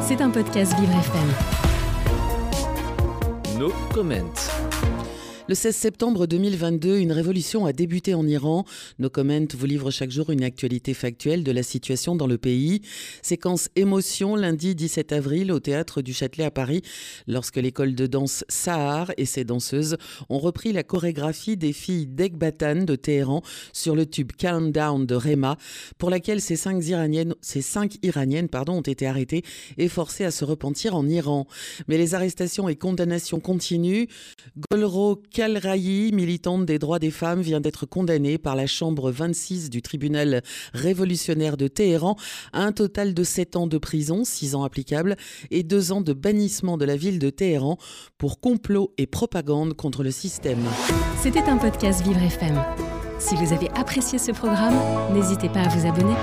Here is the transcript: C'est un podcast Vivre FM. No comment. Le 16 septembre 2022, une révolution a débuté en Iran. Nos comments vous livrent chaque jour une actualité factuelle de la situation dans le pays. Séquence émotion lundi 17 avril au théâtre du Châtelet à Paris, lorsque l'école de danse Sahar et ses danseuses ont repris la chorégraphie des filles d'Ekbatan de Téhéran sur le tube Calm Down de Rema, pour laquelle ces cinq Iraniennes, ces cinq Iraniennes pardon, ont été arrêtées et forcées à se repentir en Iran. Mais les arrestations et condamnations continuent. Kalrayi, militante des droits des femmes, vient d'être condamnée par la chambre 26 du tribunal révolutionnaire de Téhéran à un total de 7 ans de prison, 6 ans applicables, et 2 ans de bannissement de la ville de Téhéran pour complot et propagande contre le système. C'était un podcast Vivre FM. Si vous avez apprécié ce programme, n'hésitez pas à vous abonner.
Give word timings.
C'est 0.00 0.22
un 0.22 0.30
podcast 0.30 0.74
Vivre 0.78 0.94
FM. 0.98 1.28
No 3.58 3.70
comment. 3.92 4.32
Le 5.48 5.54
16 5.54 5.74
septembre 5.74 6.26
2022, 6.26 6.98
une 6.98 7.10
révolution 7.10 7.64
a 7.64 7.72
débuté 7.72 8.12
en 8.12 8.26
Iran. 8.26 8.66
Nos 8.98 9.08
comments 9.08 9.46
vous 9.56 9.64
livrent 9.64 9.90
chaque 9.90 10.10
jour 10.10 10.28
une 10.28 10.44
actualité 10.44 10.92
factuelle 10.92 11.42
de 11.42 11.50
la 11.50 11.62
situation 11.62 12.16
dans 12.16 12.26
le 12.26 12.36
pays. 12.36 12.82
Séquence 13.22 13.70
émotion 13.74 14.36
lundi 14.36 14.74
17 14.74 15.10
avril 15.12 15.50
au 15.50 15.58
théâtre 15.58 16.02
du 16.02 16.12
Châtelet 16.12 16.44
à 16.44 16.50
Paris, 16.50 16.82
lorsque 17.26 17.56
l'école 17.56 17.94
de 17.94 18.06
danse 18.06 18.44
Sahar 18.50 19.10
et 19.16 19.24
ses 19.24 19.44
danseuses 19.44 19.96
ont 20.28 20.38
repris 20.38 20.74
la 20.74 20.82
chorégraphie 20.82 21.56
des 21.56 21.72
filles 21.72 22.06
d'Ekbatan 22.06 22.84
de 22.84 22.94
Téhéran 22.94 23.40
sur 23.72 23.96
le 23.96 24.04
tube 24.04 24.32
Calm 24.32 24.70
Down 24.70 25.06
de 25.06 25.14
Rema, 25.14 25.56
pour 25.96 26.10
laquelle 26.10 26.42
ces 26.42 26.56
cinq 26.56 26.86
Iraniennes, 26.86 27.34
ces 27.40 27.62
cinq 27.62 27.96
Iraniennes 28.02 28.50
pardon, 28.50 28.74
ont 28.74 28.82
été 28.82 29.06
arrêtées 29.06 29.44
et 29.78 29.88
forcées 29.88 30.26
à 30.26 30.30
se 30.30 30.44
repentir 30.44 30.94
en 30.94 31.08
Iran. 31.08 31.46
Mais 31.88 31.96
les 31.96 32.14
arrestations 32.14 32.68
et 32.68 32.76
condamnations 32.76 33.40
continuent. 33.40 34.08
Kalrayi, 35.38 36.10
militante 36.10 36.66
des 36.66 36.80
droits 36.80 36.98
des 36.98 37.12
femmes, 37.12 37.42
vient 37.42 37.60
d'être 37.60 37.86
condamnée 37.86 38.38
par 38.38 38.56
la 38.56 38.66
chambre 38.66 39.12
26 39.12 39.70
du 39.70 39.82
tribunal 39.82 40.42
révolutionnaire 40.74 41.56
de 41.56 41.68
Téhéran 41.68 42.16
à 42.52 42.64
un 42.64 42.72
total 42.72 43.14
de 43.14 43.22
7 43.22 43.54
ans 43.54 43.68
de 43.68 43.78
prison, 43.78 44.24
6 44.24 44.56
ans 44.56 44.64
applicables, 44.64 45.14
et 45.52 45.62
2 45.62 45.92
ans 45.92 46.00
de 46.00 46.12
bannissement 46.12 46.76
de 46.76 46.84
la 46.84 46.96
ville 46.96 47.20
de 47.20 47.30
Téhéran 47.30 47.78
pour 48.18 48.40
complot 48.40 48.92
et 48.98 49.06
propagande 49.06 49.74
contre 49.74 50.02
le 50.02 50.10
système. 50.10 50.58
C'était 51.22 51.48
un 51.48 51.56
podcast 51.56 52.02
Vivre 52.02 52.20
FM. 52.20 52.60
Si 53.20 53.36
vous 53.36 53.52
avez 53.52 53.68
apprécié 53.76 54.18
ce 54.18 54.32
programme, 54.32 54.74
n'hésitez 55.14 55.48
pas 55.50 55.60
à 55.60 55.68
vous 55.68 55.86
abonner. 55.86 56.16